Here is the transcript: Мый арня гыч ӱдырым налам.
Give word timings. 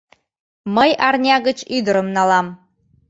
Мый 0.75 0.91
арня 1.07 1.37
гыч 1.47 1.59
ӱдырым 1.77 2.07
налам. 2.15 2.47